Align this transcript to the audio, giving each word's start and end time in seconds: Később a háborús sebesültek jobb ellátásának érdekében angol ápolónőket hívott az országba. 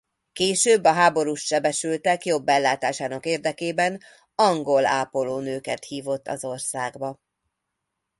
Később 0.33 0.83
a 0.83 0.91
háborús 0.93 1.41
sebesültek 1.41 2.25
jobb 2.25 2.47
ellátásának 2.47 3.25
érdekében 3.25 4.01
angol 4.35 4.85
ápolónőket 4.85 5.83
hívott 5.83 6.27
az 6.27 6.43
országba. 6.45 7.19